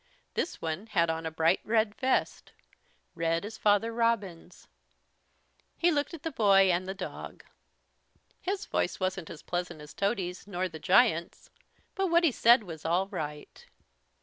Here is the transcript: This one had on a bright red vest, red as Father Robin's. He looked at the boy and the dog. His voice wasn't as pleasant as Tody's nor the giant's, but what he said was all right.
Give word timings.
This 0.33 0.59
one 0.59 0.87
had 0.87 1.11
on 1.11 1.27
a 1.27 1.29
bright 1.31 1.59
red 1.63 1.93
vest, 1.93 2.53
red 3.13 3.45
as 3.45 3.59
Father 3.59 3.93
Robin's. 3.93 4.67
He 5.77 5.91
looked 5.91 6.15
at 6.15 6.23
the 6.23 6.31
boy 6.31 6.71
and 6.71 6.87
the 6.87 6.95
dog. 6.95 7.43
His 8.41 8.65
voice 8.65 8.99
wasn't 8.99 9.29
as 9.29 9.43
pleasant 9.43 9.79
as 9.79 9.93
Tody's 9.93 10.47
nor 10.47 10.67
the 10.67 10.79
giant's, 10.79 11.51
but 11.93 12.07
what 12.07 12.23
he 12.23 12.31
said 12.31 12.63
was 12.63 12.83
all 12.83 13.09
right. 13.09 13.67